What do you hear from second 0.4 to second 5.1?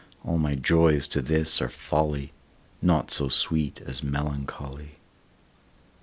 joys to this are folly, Naught so sweet as melancholy.